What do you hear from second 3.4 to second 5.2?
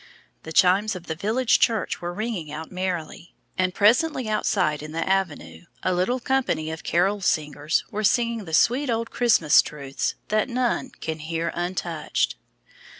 and presently outside in the